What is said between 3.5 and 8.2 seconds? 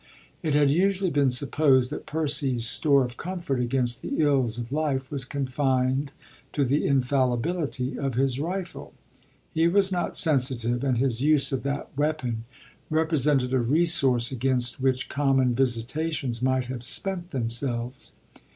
against the ills of life was confined to the infallibility of